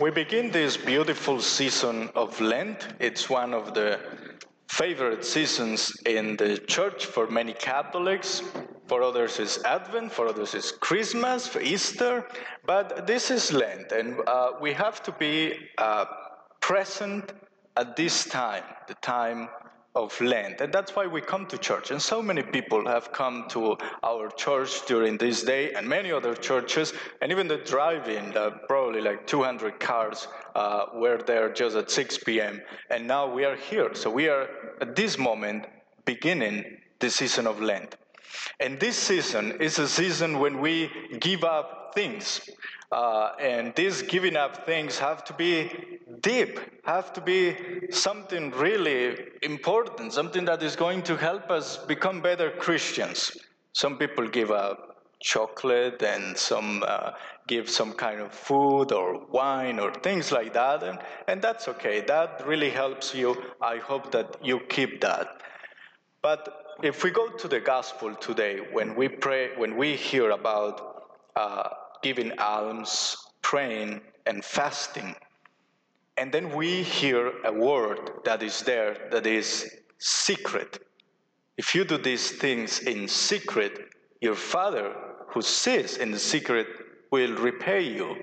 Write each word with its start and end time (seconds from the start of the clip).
We 0.00 0.10
begin 0.10 0.50
this 0.50 0.76
beautiful 0.76 1.40
season 1.40 2.10
of 2.16 2.40
Lent. 2.40 2.88
It's 2.98 3.30
one 3.30 3.54
of 3.54 3.74
the 3.74 4.00
favorite 4.66 5.24
seasons 5.24 5.96
in 6.04 6.36
the 6.36 6.58
church 6.58 7.06
for 7.06 7.28
many 7.28 7.52
Catholics. 7.52 8.42
For 8.88 9.04
others, 9.04 9.38
it's 9.38 9.62
Advent, 9.64 10.10
for 10.10 10.26
others, 10.26 10.52
it's 10.56 10.72
Christmas, 10.72 11.46
for 11.46 11.60
Easter. 11.60 12.26
But 12.66 13.06
this 13.06 13.30
is 13.30 13.52
Lent, 13.52 13.92
and 13.92 14.16
uh, 14.26 14.54
we 14.60 14.72
have 14.72 15.00
to 15.04 15.12
be 15.12 15.54
uh, 15.78 16.06
present 16.60 17.32
at 17.76 17.94
this 17.94 18.24
time, 18.24 18.64
the 18.88 18.94
time 18.94 19.48
of 19.94 20.20
Lent. 20.20 20.60
And 20.60 20.72
that's 20.72 20.96
why 20.96 21.06
we 21.06 21.20
come 21.20 21.46
to 21.46 21.58
church. 21.58 21.90
And 21.90 22.02
so 22.02 22.20
many 22.20 22.42
people 22.42 22.86
have 22.86 23.12
come 23.12 23.46
to 23.50 23.76
our 24.02 24.28
church 24.30 24.84
during 24.86 25.16
this 25.16 25.42
day, 25.42 25.72
and 25.72 25.88
many 25.88 26.10
other 26.10 26.34
churches, 26.34 26.92
and 27.22 27.30
even 27.30 27.46
the 27.46 27.58
drive 27.58 28.08
in, 28.08 28.36
uh, 28.36 28.50
probably 28.68 29.00
like 29.00 29.26
200 29.26 29.78
cars 29.78 30.26
uh, 30.54 30.86
were 30.94 31.18
there 31.18 31.52
just 31.52 31.76
at 31.76 31.90
6 31.90 32.18
p.m. 32.18 32.60
And 32.90 33.06
now 33.06 33.32
we 33.32 33.44
are 33.44 33.56
here. 33.56 33.94
So 33.94 34.10
we 34.10 34.28
are 34.28 34.48
at 34.80 34.96
this 34.96 35.16
moment 35.18 35.66
beginning 36.04 36.78
the 36.98 37.10
season 37.10 37.46
of 37.46 37.60
Lent. 37.60 37.96
And 38.60 38.80
this 38.80 38.96
season 38.96 39.60
is 39.60 39.78
a 39.78 39.88
season 39.88 40.40
when 40.40 40.60
we 40.60 40.90
give 41.20 41.44
up 41.44 41.92
things. 41.94 42.48
Uh, 42.90 43.32
and 43.40 43.74
these 43.74 44.02
giving 44.02 44.36
up 44.36 44.66
things 44.66 44.98
have 44.98 45.24
to 45.24 45.32
be 45.34 45.70
deep, 46.20 46.60
have 46.84 47.12
to 47.14 47.20
be 47.20 47.56
something 47.90 48.50
really 48.52 49.16
important, 49.42 50.12
something 50.12 50.44
that 50.44 50.62
is 50.62 50.76
going 50.76 51.02
to 51.02 51.16
help 51.16 51.50
us 51.50 51.78
become 51.78 52.20
better 52.20 52.50
Christians. 52.50 53.36
Some 53.72 53.98
people 53.98 54.28
give 54.28 54.50
up 54.50 54.94
chocolate 55.20 56.02
and 56.02 56.36
some 56.36 56.84
uh, 56.86 57.12
give 57.48 57.68
some 57.68 57.92
kind 57.94 58.20
of 58.20 58.32
food 58.32 58.92
or 58.92 59.26
wine 59.28 59.78
or 59.78 59.92
things 59.92 60.30
like 60.30 60.52
that 60.52 60.82
and, 60.82 60.98
and 61.28 61.40
that's 61.40 61.66
okay. 61.66 62.02
That 62.02 62.46
really 62.46 62.70
helps 62.70 63.14
you. 63.14 63.34
I 63.60 63.78
hope 63.78 64.12
that 64.12 64.36
you 64.42 64.60
keep 64.68 65.00
that. 65.00 65.40
But 66.22 66.76
if 66.82 67.02
we 67.02 67.10
go 67.10 67.28
to 67.28 67.48
the 67.48 67.60
gospel 67.60 68.14
today 68.14 68.58
when 68.72 68.94
we 68.94 69.08
pray 69.08 69.56
when 69.56 69.76
we 69.76 69.96
hear 69.96 70.30
about 70.30 71.04
uh, 71.36 71.68
giving 72.02 72.38
alms 72.38 73.16
praying 73.42 74.00
and 74.26 74.44
fasting 74.44 75.14
and 76.16 76.32
then 76.32 76.54
we 76.54 76.82
hear 76.82 77.32
a 77.44 77.52
word 77.52 78.10
that 78.24 78.42
is 78.42 78.62
there 78.62 78.96
that 79.10 79.26
is 79.26 79.68
secret. 79.98 80.86
If 81.56 81.74
you 81.74 81.84
do 81.84 81.98
these 81.98 82.30
things 82.30 82.80
in 82.80 83.08
secret, 83.08 83.88
your 84.20 84.34
Father 84.34 84.94
who 85.28 85.42
sees 85.42 85.96
in 85.96 86.12
the 86.12 86.18
secret 86.18 86.66
will 87.10 87.34
repay 87.36 87.82
you. 87.82 88.16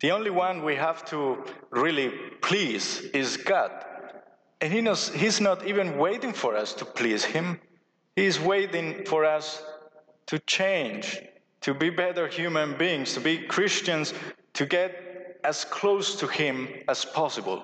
The 0.00 0.10
only 0.10 0.30
one 0.30 0.62
we 0.62 0.74
have 0.76 1.04
to 1.06 1.42
really 1.70 2.10
please 2.42 3.00
is 3.14 3.36
God. 3.36 3.72
And 4.60 4.72
he 4.72 4.80
knows, 4.80 5.08
He's 5.08 5.40
not 5.40 5.66
even 5.66 5.98
waiting 5.98 6.32
for 6.32 6.54
us 6.54 6.74
to 6.74 6.84
please 6.84 7.24
Him, 7.24 7.60
He's 8.14 8.40
waiting 8.40 9.04
for 9.04 9.24
us 9.24 9.62
to 10.26 10.38
change, 10.40 11.20
to 11.62 11.74
be 11.74 11.90
better 11.90 12.26
human 12.28 12.76
beings, 12.76 13.14
to 13.14 13.20
be 13.20 13.38
Christians, 13.38 14.12
to 14.54 14.66
get 14.66 15.06
as 15.46 15.64
close 15.64 16.16
to 16.16 16.26
Him 16.26 16.68
as 16.88 17.04
possible. 17.04 17.62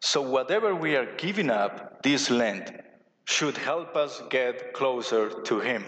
So, 0.00 0.22
whatever 0.22 0.74
we 0.74 0.96
are 0.96 1.14
giving 1.16 1.50
up 1.50 2.02
this 2.02 2.30
Lent 2.30 2.72
should 3.26 3.56
help 3.56 3.94
us 3.94 4.22
get 4.30 4.72
closer 4.72 5.42
to 5.42 5.60
Him. 5.60 5.84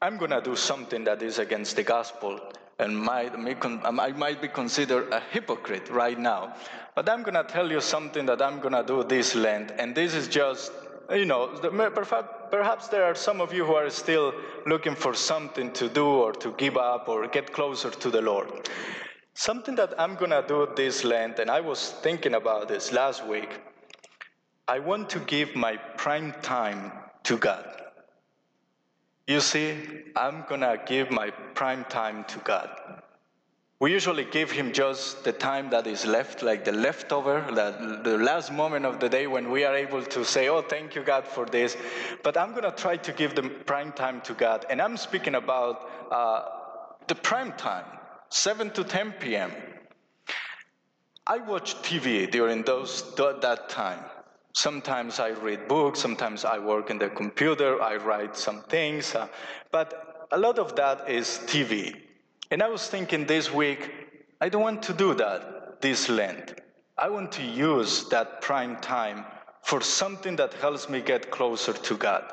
I'm 0.00 0.16
going 0.16 0.30
to 0.30 0.40
do 0.40 0.56
something 0.56 1.04
that 1.04 1.22
is 1.22 1.38
against 1.38 1.76
the 1.76 1.82
gospel 1.82 2.40
and 2.78 2.96
might, 2.96 3.32
I 3.36 4.12
might 4.12 4.40
be 4.40 4.48
considered 4.48 5.12
a 5.12 5.20
hypocrite 5.30 5.90
right 5.90 6.18
now. 6.18 6.54
But 6.94 7.08
I'm 7.08 7.22
going 7.22 7.34
to 7.34 7.44
tell 7.44 7.70
you 7.70 7.80
something 7.80 8.24
that 8.26 8.40
I'm 8.40 8.60
going 8.60 8.72
to 8.74 8.84
do 8.84 9.04
this 9.04 9.34
Lent, 9.34 9.72
and 9.78 9.94
this 9.94 10.14
is 10.14 10.28
just, 10.28 10.72
you 11.10 11.26
know, 11.26 11.48
perhaps 12.50 12.88
there 12.88 13.04
are 13.04 13.14
some 13.14 13.40
of 13.40 13.52
you 13.52 13.66
who 13.66 13.74
are 13.74 13.90
still 13.90 14.32
looking 14.66 14.94
for 14.94 15.14
something 15.14 15.72
to 15.72 15.88
do 15.88 16.06
or 16.06 16.32
to 16.32 16.52
give 16.52 16.76
up 16.76 17.08
or 17.08 17.26
get 17.26 17.52
closer 17.52 17.90
to 17.90 18.10
the 18.10 18.22
Lord. 18.22 18.68
Something 19.40 19.74
that 19.76 19.98
I'm 19.98 20.16
going 20.16 20.32
to 20.32 20.44
do 20.46 20.68
this 20.76 21.02
Lent, 21.02 21.38
and 21.38 21.50
I 21.50 21.62
was 21.62 21.92
thinking 22.02 22.34
about 22.34 22.68
this 22.68 22.92
last 22.92 23.26
week, 23.26 23.48
I 24.68 24.80
want 24.80 25.08
to 25.10 25.18
give 25.20 25.56
my 25.56 25.78
prime 25.96 26.34
time 26.42 26.92
to 27.22 27.38
God. 27.38 27.64
You 29.26 29.40
see, 29.40 29.78
I'm 30.14 30.44
going 30.46 30.60
to 30.60 30.78
give 30.84 31.10
my 31.10 31.30
prime 31.54 31.86
time 31.86 32.24
to 32.24 32.38
God. 32.40 32.68
We 33.78 33.92
usually 33.92 34.26
give 34.26 34.50
Him 34.50 34.74
just 34.74 35.24
the 35.24 35.32
time 35.32 35.70
that 35.70 35.86
is 35.86 36.04
left, 36.04 36.42
like 36.42 36.66
the 36.66 36.72
leftover, 36.72 37.42
the, 37.48 38.02
the 38.04 38.18
last 38.18 38.52
moment 38.52 38.84
of 38.84 39.00
the 39.00 39.08
day 39.08 39.26
when 39.26 39.50
we 39.50 39.64
are 39.64 39.74
able 39.74 40.02
to 40.02 40.22
say, 40.22 40.50
Oh, 40.50 40.60
thank 40.60 40.94
you, 40.94 41.02
God, 41.02 41.26
for 41.26 41.46
this. 41.46 41.78
But 42.22 42.36
I'm 42.36 42.50
going 42.50 42.64
to 42.64 42.72
try 42.72 42.98
to 42.98 43.12
give 43.12 43.34
the 43.34 43.44
prime 43.44 43.92
time 43.92 44.20
to 44.20 44.34
God. 44.34 44.66
And 44.68 44.82
I'm 44.82 44.98
speaking 44.98 45.36
about 45.36 45.88
uh, 46.10 46.42
the 47.06 47.14
prime 47.14 47.52
time 47.52 47.86
7 48.30 48.70
to 48.70 48.84
10 48.84 49.12
p.m. 49.18 49.52
I 51.26 51.38
watch 51.38 51.74
TV 51.82 52.30
during 52.30 52.62
those 52.62 53.14
that 53.16 53.68
time. 53.68 54.04
Sometimes 54.52 55.18
I 55.18 55.30
read 55.30 55.66
books, 55.66 56.00
sometimes 56.00 56.44
I 56.44 56.58
work 56.58 56.90
in 56.90 56.98
the 56.98 57.08
computer, 57.08 57.82
I 57.82 57.96
write 57.96 58.36
some 58.36 58.62
things, 58.62 59.14
uh, 59.14 59.28
but 59.70 60.28
a 60.32 60.38
lot 60.38 60.58
of 60.58 60.76
that 60.76 61.08
is 61.10 61.40
TV. 61.46 61.96
And 62.52 62.62
I 62.62 62.68
was 62.68 62.88
thinking 62.88 63.26
this 63.26 63.52
week, 63.52 63.90
I 64.40 64.48
don't 64.48 64.62
want 64.62 64.82
to 64.84 64.92
do 64.92 65.14
that 65.14 65.80
this 65.80 66.08
Lent. 66.08 66.60
I 66.96 67.08
want 67.08 67.32
to 67.32 67.42
use 67.42 68.08
that 68.10 68.42
prime 68.42 68.76
time 68.76 69.24
for 69.62 69.80
something 69.80 70.36
that 70.36 70.54
helps 70.54 70.88
me 70.88 71.00
get 71.00 71.30
closer 71.30 71.72
to 71.72 71.96
God. 71.96 72.24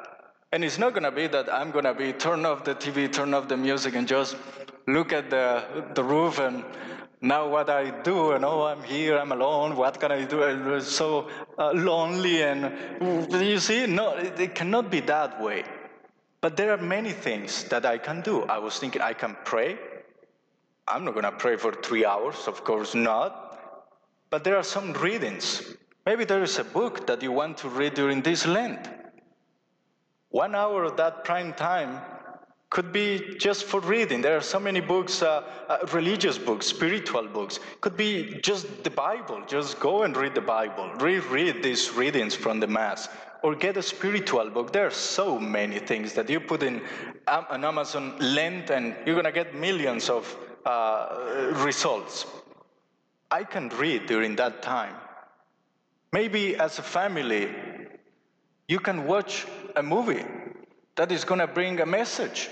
And 0.52 0.64
it's 0.64 0.78
not 0.78 0.94
going 0.94 1.04
to 1.04 1.12
be 1.12 1.28
that 1.28 1.54
I'm 1.54 1.72
going 1.72 1.86
to 1.86 1.94
be 1.94 2.14
turn 2.14 2.46
off 2.46 2.64
the 2.64 2.74
TV, 2.74 3.12
turn 3.12 3.34
off 3.34 3.48
the 3.48 3.58
music, 3.58 3.96
and 3.96 4.08
just 4.08 4.38
look 4.88 5.12
at 5.12 5.30
the, 5.30 5.86
the 5.94 6.04
roof 6.04 6.40
and 6.40 6.64
now 7.20 7.50
what 7.50 7.70
I 7.70 7.90
do, 8.02 8.34
and 8.34 8.46
oh, 8.46 8.64
I'm 8.64 8.84
here, 8.84 9.18
I'm 9.18 9.32
alone, 9.32 9.76
what 9.76 10.00
can 10.00 10.12
I 10.12 10.24
do? 10.24 10.44
I'm 10.44 10.82
so 10.82 11.28
uh, 11.58 11.72
lonely, 11.74 12.44
and 12.44 12.72
you 13.32 13.60
see, 13.60 13.88
no, 13.88 14.14
it, 14.14 14.40
it 14.40 14.56
cannot 14.56 14.92
be 14.92 15.00
that 15.02 15.42
way. 15.42 15.64
But 16.42 16.56
there 16.56 16.72
are 16.72 16.78
many 16.78 17.12
things 17.12 17.64
that 17.66 17.86
I 17.86 17.98
can 17.98 18.22
do. 18.22 18.44
I 18.44 18.60
was 18.60 18.78
thinking 18.78 19.02
I 19.02 19.14
can 19.14 19.36
pray. 19.46 19.80
I'm 20.88 21.06
not 21.06 21.16
going 21.16 21.24
to 21.24 21.32
pray 21.32 21.58
for 21.58 21.74
three 21.74 22.06
hours, 22.06 22.48
of 22.48 22.64
course 22.64 22.94
not. 22.94 23.82
But 24.30 24.44
there 24.44 24.56
are 24.56 24.64
some 24.64 24.94
readings. 24.94 25.76
Maybe 26.06 26.24
there 26.24 26.44
is 26.44 26.60
a 26.60 26.64
book 26.64 27.08
that 27.08 27.24
you 27.24 27.32
want 27.32 27.58
to 27.60 27.70
read 27.70 27.96
during 27.96 28.22
this 28.22 28.46
Lent. 28.46 28.88
One 30.38 30.54
hour 30.54 30.84
of 30.84 30.98
that 30.98 31.24
prime 31.24 31.52
time 31.54 32.00
could 32.70 32.94
be 32.94 33.38
just 33.40 33.64
for 33.64 33.80
reading. 33.80 34.22
There 34.22 34.38
are 34.38 34.48
so 34.56 34.60
many 34.60 34.82
books, 34.82 35.24
uh, 35.24 35.42
uh, 35.68 35.80
religious 35.94 36.38
books, 36.38 36.68
spiritual 36.68 37.28
books. 37.28 37.60
Could 37.82 37.98
be 37.98 38.38
just 38.44 38.84
the 38.84 38.92
Bible. 38.92 39.42
Just 39.48 39.80
go 39.80 40.04
and 40.04 40.16
read 40.16 40.36
the 40.36 40.42
Bible. 40.42 40.92
Reread 41.00 41.64
these 41.64 41.92
readings 41.94 42.36
from 42.36 42.60
the 42.60 42.68
Mass. 42.68 43.10
Or 43.42 43.56
get 43.56 43.78
a 43.78 43.82
spiritual 43.82 44.52
book. 44.52 44.72
There 44.72 44.86
are 44.86 44.92
so 44.92 45.40
many 45.40 45.80
things 45.80 46.14
that 46.14 46.30
you 46.30 46.40
put 46.40 46.62
in 46.62 46.84
an 47.28 47.64
Amazon 47.64 48.16
Lent 48.20 48.70
and 48.70 48.96
you're 49.08 49.16
going 49.16 49.26
to 49.26 49.32
get 49.32 49.56
millions 49.56 50.08
of 50.08 50.38
uh, 50.68 51.52
results. 51.66 52.28
I 53.32 53.44
can 53.44 53.70
read 53.70 54.06
during 54.06 54.36
that 54.36 54.62
time. 54.62 54.94
Maybe 56.12 56.56
as 56.58 56.78
a 56.78 56.84
family, 56.84 57.50
you 58.68 58.80
can 58.80 59.08
watch 59.08 59.46
a 59.78 59.84
movie 59.84 60.26
that 60.96 61.12
is 61.12 61.24
going 61.24 61.40
to 61.40 61.48
bring 61.48 61.80
a 61.80 61.86
message. 61.86 62.50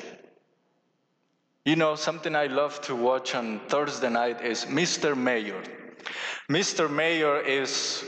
You 1.66 1.76
know, 1.76 1.96
something 1.96 2.36
I 2.36 2.46
love 2.46 2.80
to 2.82 2.96
watch 2.96 3.34
on 3.34 3.60
Thursday 3.68 4.10
night 4.10 4.46
is 4.46 4.66
Mr. 4.66 5.18
Mayor. 5.18 5.62
Mr. 6.48 6.88
Mayor 6.88 7.40
is 7.42 8.04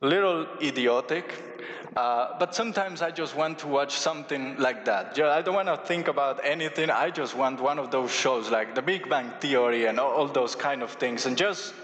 a 0.00 0.06
little 0.06 0.46
idiotic, 0.62 1.26
uh, 1.96 2.38
but 2.38 2.54
sometimes 2.54 3.02
I 3.02 3.10
just 3.10 3.34
want 3.34 3.58
to 3.58 3.66
watch 3.66 3.98
something 3.98 4.56
like 4.58 4.84
that. 4.84 5.18
I 5.18 5.42
don't 5.42 5.56
want 5.56 5.66
to 5.66 5.76
think 5.76 6.06
about 6.06 6.40
anything. 6.44 6.88
I 6.88 7.10
just 7.10 7.36
want 7.36 7.60
one 7.60 7.80
of 7.80 7.90
those 7.90 8.12
shows 8.12 8.48
like 8.48 8.76
The 8.76 8.82
Big 8.82 9.10
Bang 9.10 9.32
Theory 9.40 9.86
and 9.86 9.98
all 9.98 10.28
those 10.28 10.54
kind 10.54 10.84
of 10.84 10.92
things. 10.92 11.26
And 11.26 11.36
just, 11.36 11.74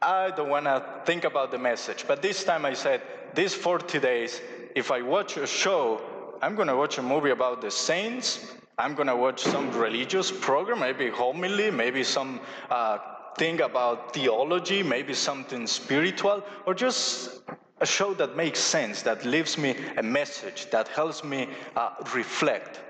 I 0.00 0.30
don't 0.30 0.48
want 0.48 0.64
to 0.64 0.82
think 1.04 1.24
about 1.24 1.50
the 1.50 1.58
message. 1.58 2.06
But 2.08 2.22
this 2.22 2.42
time 2.42 2.64
I 2.64 2.72
said, 2.72 3.02
these 3.34 3.54
40 3.54 4.00
days, 4.00 4.40
if 4.74 4.90
I 4.90 5.02
watch 5.02 5.36
a 5.36 5.46
show 5.46 6.00
I'm 6.42 6.54
going 6.54 6.68
to 6.68 6.76
watch 6.76 6.96
a 6.96 7.02
movie 7.02 7.30
about 7.30 7.60
the 7.60 7.70
saints. 7.70 8.54
I'm 8.78 8.94
going 8.94 9.08
to 9.08 9.16
watch 9.16 9.42
some 9.42 9.70
religious 9.72 10.32
program, 10.32 10.80
maybe 10.80 11.10
homily, 11.10 11.70
maybe 11.70 12.02
some 12.02 12.40
uh, 12.70 12.98
thing 13.36 13.60
about 13.60 14.14
theology, 14.14 14.82
maybe 14.82 15.12
something 15.12 15.66
spiritual, 15.66 16.42
or 16.64 16.74
just 16.74 17.42
a 17.80 17.86
show 17.86 18.14
that 18.14 18.36
makes 18.36 18.58
sense, 18.58 19.02
that 19.02 19.24
leaves 19.26 19.58
me 19.58 19.76
a 19.98 20.02
message, 20.02 20.70
that 20.70 20.88
helps 20.88 21.22
me 21.22 21.48
uh, 21.76 21.90
reflect. 22.14 22.80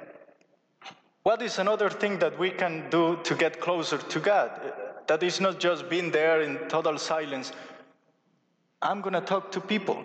What 1.24 1.42
is 1.42 1.58
another 1.58 1.90
thing 1.90 2.18
that 2.20 2.38
we 2.38 2.50
can 2.50 2.88
do 2.88 3.18
to 3.24 3.34
get 3.34 3.60
closer 3.60 3.98
to 3.98 4.20
God? 4.20 4.50
That 5.08 5.24
is 5.24 5.40
not 5.40 5.58
just 5.58 5.88
being 5.88 6.12
there 6.12 6.40
in 6.42 6.56
total 6.68 6.98
silence. 6.98 7.52
I'm 8.80 9.00
going 9.00 9.14
to 9.14 9.20
talk 9.20 9.50
to 9.52 9.60
people. 9.60 10.04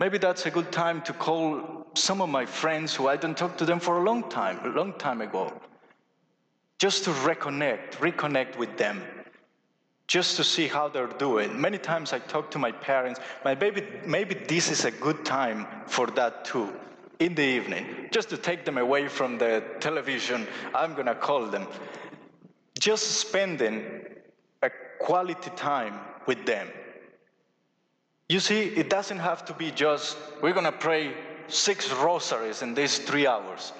Maybe 0.00 0.16
that's 0.16 0.46
a 0.46 0.50
good 0.50 0.72
time 0.72 1.02
to 1.02 1.12
call 1.12 1.86
some 1.94 2.22
of 2.22 2.30
my 2.30 2.46
friends 2.46 2.94
who 2.94 3.06
I 3.06 3.16
don't 3.16 3.36
talk 3.36 3.58
to 3.58 3.66
them 3.66 3.78
for 3.78 3.98
a 3.98 4.02
long 4.02 4.30
time, 4.30 4.58
a 4.64 4.68
long 4.68 4.94
time 4.94 5.20
ago. 5.20 5.52
Just 6.78 7.04
to 7.04 7.10
reconnect, 7.10 7.96
reconnect 7.96 8.56
with 8.56 8.78
them. 8.78 9.02
Just 10.06 10.38
to 10.38 10.42
see 10.42 10.66
how 10.66 10.88
they're 10.88 11.18
doing. 11.18 11.60
Many 11.60 11.76
times 11.76 12.14
I 12.14 12.18
talk 12.18 12.50
to 12.52 12.58
my 12.58 12.72
parents, 12.72 13.20
my 13.44 13.54
baby, 13.54 13.86
maybe 14.06 14.34
this 14.34 14.70
is 14.70 14.86
a 14.86 14.90
good 14.90 15.22
time 15.26 15.66
for 15.86 16.06
that 16.12 16.46
too. 16.46 16.72
In 17.18 17.34
the 17.34 17.44
evening, 17.44 18.08
just 18.10 18.30
to 18.30 18.38
take 18.38 18.64
them 18.64 18.78
away 18.78 19.06
from 19.06 19.36
the 19.36 19.62
television, 19.80 20.48
I'm 20.74 20.94
gonna 20.94 21.14
call 21.14 21.46
them. 21.46 21.66
Just 22.78 23.18
spending 23.20 23.84
a 24.62 24.70
quality 24.98 25.50
time 25.56 26.00
with 26.24 26.46
them 26.46 26.68
you 28.30 28.38
see, 28.38 28.62
it 28.62 28.88
doesn't 28.88 29.18
have 29.18 29.44
to 29.46 29.52
be 29.52 29.72
just, 29.72 30.16
we're 30.40 30.52
going 30.52 30.64
to 30.64 30.70
pray 30.70 31.14
six 31.48 31.90
rosaries 31.90 32.62
in 32.62 32.74
these 32.74 33.00
three 33.00 33.26
hours. 33.26 33.72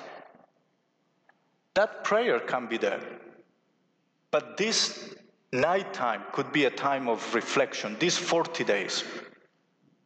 That 1.74 2.02
prayer 2.02 2.40
can 2.40 2.66
be 2.66 2.76
there. 2.76 3.00
But 4.32 4.56
this 4.56 5.14
nighttime 5.52 6.24
could 6.32 6.50
be 6.50 6.64
a 6.64 6.70
time 6.70 7.08
of 7.08 7.32
reflection, 7.32 7.96
these 8.00 8.18
40 8.18 8.64
days. 8.64 9.04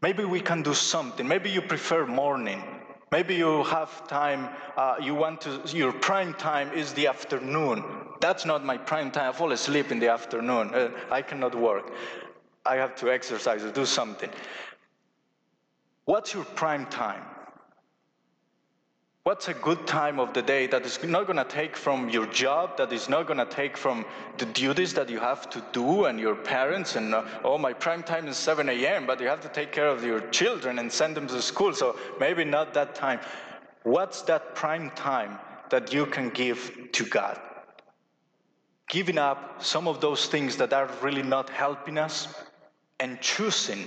Maybe 0.03 0.27
we 0.27 0.41
can 0.41 0.63
do 0.63 0.75
something. 0.75 1.27
Maybe 1.27 1.49
you 1.49 1.63
prefer 1.63 2.07
morning. 2.07 2.63
Maybe 3.11 3.37
you 3.37 3.65
have 3.65 4.07
time, 4.09 4.51
uh, 4.77 4.97
you 5.01 5.15
want 5.15 5.41
to, 5.43 5.63
your 5.75 5.93
prime 5.93 6.35
time 6.35 6.71
is 6.75 6.93
the 6.93 7.07
afternoon. 7.07 7.83
That's 8.21 8.45
not 8.45 8.63
my 8.63 8.77
prime 8.77 9.11
time. 9.11 9.31
I 9.31 9.33
fall 9.33 9.53
asleep 9.53 9.91
in 9.91 10.01
the 10.01 10.09
afternoon. 10.09 10.75
Uh, 10.75 10.91
I 11.11 11.23
cannot 11.23 11.55
work. 11.55 11.91
I 12.67 12.77
have 12.77 12.97
to 12.97 13.11
exercise 13.13 13.63
or 13.63 13.71
do 13.71 13.85
something. 13.85 14.31
What's 16.05 16.35
your 16.35 16.45
prime 16.45 16.87
time? 16.87 17.23
What's 19.25 19.49
a 19.49 19.55
good 19.55 19.87
time 19.87 20.21
of 20.21 20.35
the 20.35 20.43
day 20.43 20.67
that 20.67 20.85
is 20.85 21.03
not 21.03 21.27
going 21.27 21.39
to 21.39 21.47
take 21.47 21.79
from 21.79 22.11
your 22.11 22.27
job, 22.27 22.77
that 22.77 22.93
is 22.93 23.09
not 23.09 23.27
going 23.27 23.39
to 23.39 23.47
take 23.47 23.75
from 23.75 24.05
the 24.37 24.45
duties 24.45 24.93
that 24.95 25.09
you 25.09 25.19
have 25.19 25.49
to 25.49 25.65
do 25.73 26.05
and 26.05 26.21
your 26.21 26.35
parents? 26.35 26.97
And 26.97 27.15
uh, 27.15 27.25
oh, 27.43 27.57
my 27.57 27.73
prime 27.73 28.03
time 28.03 28.29
is 28.29 28.37
7 28.37 28.69
a.m., 28.69 29.07
but 29.07 29.23
you 29.23 29.27
have 29.27 29.41
to 29.41 29.49
take 29.49 29.73
care 29.73 29.89
of 29.89 30.05
your 30.05 30.21
children 30.29 30.79
and 30.79 30.93
send 30.93 31.17
them 31.17 31.27
to 31.29 31.41
school, 31.41 31.73
so 31.73 31.99
maybe 32.21 32.45
not 32.45 32.75
that 32.75 32.95
time. 32.95 33.19
What's 33.85 34.21
that 34.23 34.55
prime 34.55 34.91
time 34.91 35.39
that 35.71 35.91
you 35.91 36.05
can 36.05 36.29
give 36.29 36.91
to 36.93 37.07
God? 37.07 37.41
Giving 38.91 39.17
up 39.17 39.65
some 39.65 39.89
of 39.89 40.03
those 40.03 40.27
things 40.27 40.59
that 40.59 40.75
are 40.75 40.91
really 41.01 41.23
not 41.23 41.49
helping 41.49 41.97
us, 41.97 42.29
and 43.01 43.21
choosing, 43.21 43.87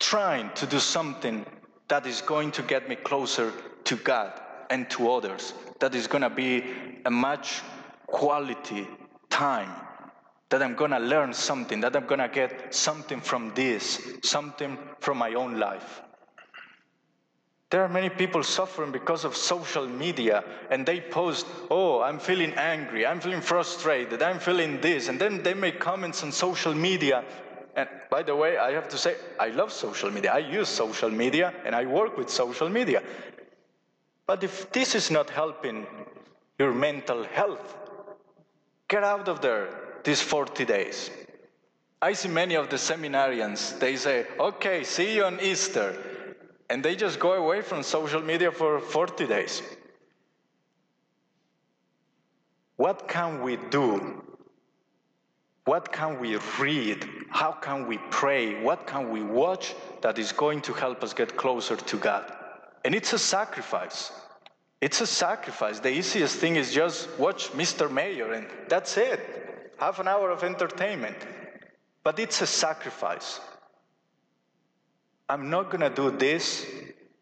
trying 0.00 0.50
to 0.54 0.66
do 0.66 0.78
something 0.78 1.46
that 1.88 2.06
is 2.06 2.20
going 2.20 2.50
to 2.52 2.62
get 2.62 2.88
me 2.88 2.96
closer 2.96 3.52
to 3.84 3.96
God 3.96 4.40
and 4.70 4.88
to 4.90 5.10
others, 5.10 5.54
that 5.80 5.94
is 5.94 6.06
going 6.06 6.22
to 6.22 6.30
be 6.30 6.64
a 7.04 7.10
much 7.10 7.62
quality 8.06 8.88
time, 9.30 9.70
that 10.48 10.62
I'm 10.62 10.74
going 10.74 10.90
to 10.90 10.98
learn 10.98 11.32
something, 11.32 11.80
that 11.80 11.94
I'm 11.96 12.06
going 12.06 12.20
to 12.20 12.28
get 12.28 12.74
something 12.74 13.20
from 13.20 13.52
this, 13.54 14.00
something 14.22 14.78
from 15.00 15.18
my 15.18 15.34
own 15.34 15.58
life. 15.58 16.02
There 17.70 17.82
are 17.82 17.88
many 17.88 18.08
people 18.08 18.44
suffering 18.44 18.92
because 18.92 19.24
of 19.24 19.36
social 19.36 19.86
media, 19.86 20.44
and 20.70 20.86
they 20.86 21.00
post, 21.00 21.44
Oh, 21.70 22.02
I'm 22.02 22.20
feeling 22.20 22.52
angry, 22.54 23.04
I'm 23.04 23.20
feeling 23.20 23.40
frustrated, 23.40 24.22
I'm 24.22 24.38
feeling 24.38 24.80
this, 24.80 25.08
and 25.08 25.20
then 25.20 25.42
they 25.42 25.54
make 25.54 25.80
comments 25.80 26.22
on 26.22 26.30
social 26.30 26.72
media 26.72 27.24
and 27.76 27.88
by 28.10 28.22
the 28.22 28.36
way, 28.36 28.56
I 28.56 28.72
have 28.72 28.88
to 28.90 28.98
say, 28.98 29.16
I 29.38 29.48
love 29.48 29.72
social 29.72 30.10
media. 30.10 30.32
I 30.32 30.38
use 30.38 30.68
social 30.68 31.10
media 31.10 31.52
and 31.64 31.74
I 31.74 31.84
work 31.86 32.16
with 32.16 32.30
social 32.30 32.68
media. 32.68 33.02
But 34.26 34.44
if 34.44 34.70
this 34.72 34.94
is 34.94 35.10
not 35.10 35.28
helping 35.28 35.86
your 36.58 36.72
mental 36.72 37.24
health, 37.24 37.76
get 38.88 39.02
out 39.02 39.28
of 39.28 39.40
there 39.40 39.68
these 40.04 40.20
40 40.20 40.64
days. 40.64 41.10
I 42.00 42.12
see 42.12 42.28
many 42.28 42.54
of 42.54 42.68
the 42.68 42.76
seminarians, 42.76 43.78
they 43.78 43.96
say, 43.96 44.26
okay, 44.38 44.84
see 44.84 45.16
you 45.16 45.24
on 45.24 45.40
Easter. 45.40 45.96
And 46.70 46.82
they 46.82 46.94
just 46.96 47.18
go 47.18 47.32
away 47.32 47.60
from 47.62 47.82
social 47.82 48.20
media 48.20 48.52
for 48.52 48.78
40 48.78 49.26
days. 49.26 49.62
What 52.76 53.08
can 53.08 53.42
we 53.42 53.56
do 53.70 54.24
what 55.64 55.92
can 55.92 56.20
we 56.20 56.36
read? 56.58 57.08
How 57.34 57.50
can 57.50 57.88
we 57.88 57.98
pray? 58.10 58.62
What 58.62 58.86
can 58.86 59.10
we 59.10 59.20
watch 59.20 59.74
that 60.02 60.20
is 60.20 60.30
going 60.30 60.60
to 60.62 60.72
help 60.72 61.02
us 61.02 61.12
get 61.12 61.36
closer 61.36 61.74
to 61.74 61.96
God? 61.96 62.32
And 62.84 62.94
it's 62.94 63.12
a 63.12 63.18
sacrifice. 63.18 64.12
It's 64.80 65.00
a 65.00 65.06
sacrifice. 65.06 65.80
The 65.80 65.90
easiest 65.90 66.36
thing 66.36 66.54
is 66.54 66.72
just 66.72 67.08
watch 67.18 67.50
Mr. 67.50 67.90
Mayor, 67.90 68.34
and 68.34 68.46
that's 68.68 68.96
it. 68.96 69.72
Half 69.78 69.98
an 69.98 70.06
hour 70.06 70.30
of 70.30 70.44
entertainment. 70.44 71.16
But 72.04 72.20
it's 72.20 72.40
a 72.40 72.46
sacrifice. 72.46 73.40
I'm 75.28 75.50
not 75.50 75.72
going 75.72 75.80
to 75.80 75.90
do 75.90 76.16
this 76.16 76.64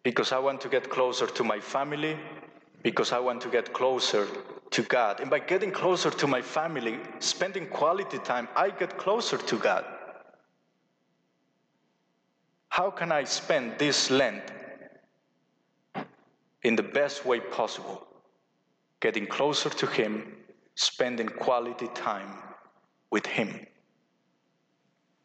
because 0.03 0.31
I 0.31 0.39
want 0.41 0.61
to 0.61 0.69
get 0.69 0.91
closer 0.91 1.27
to 1.27 1.43
my 1.43 1.59
family, 1.59 2.19
because 2.83 3.13
I 3.13 3.19
want 3.19 3.41
to 3.43 3.49
get 3.49 3.73
closer 3.73 4.29
to 4.73 4.83
God. 4.83 5.21
And 5.21 5.31
by 5.31 5.39
getting 5.39 5.71
closer 5.71 6.11
to 6.11 6.27
my 6.27 6.43
family, 6.43 6.99
spending 7.19 7.67
quality 7.69 8.19
time, 8.19 8.47
I 8.55 8.69
get 8.69 8.99
closer 8.99 9.39
to 9.39 9.59
God. 9.59 9.87
How 12.73 12.91
can 12.91 13.13
I 13.13 13.25
spend 13.25 13.79
this 13.79 14.11
Lent 14.11 14.51
in 16.63 16.75
the 16.75 16.83
best 16.83 17.27
way 17.27 17.39
possible? 17.39 18.07
Getting 18.99 19.27
closer 19.27 19.69
to 19.69 19.87
Him, 19.87 20.39
spending 20.75 21.29
quality 21.29 21.89
time 21.89 22.33
with 23.11 23.27
Him. 23.27 23.67